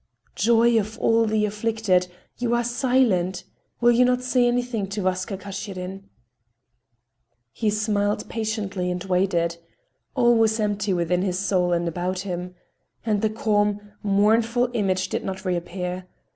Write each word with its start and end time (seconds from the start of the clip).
"Joy 0.33 0.79
of 0.79 0.97
all 0.97 1.27
the 1.27 1.45
afflicted! 1.45 2.07
You 2.39 2.55
are 2.55 2.63
silent! 2.63 3.43
Will 3.79 3.91
you 3.91 4.03
not 4.03 4.23
say 4.23 4.47
anything 4.47 4.87
to 4.87 5.03
Vaska 5.03 5.37
Kashirin?" 5.37 6.05
He 7.51 7.69
smiled 7.69 8.27
patiently 8.27 8.89
and 8.89 9.03
waited. 9.03 9.57
All 10.15 10.35
was 10.35 10.59
empty 10.59 10.91
within 10.91 11.21
his 11.21 11.37
soul 11.37 11.71
and 11.71 11.87
about 11.87 12.21
him. 12.21 12.55
And 13.05 13.21
the 13.21 13.29
calm, 13.29 13.91
mournful 14.01 14.71
image 14.73 15.07
did 15.09 15.23
not 15.23 15.45
reappear. 15.45 16.07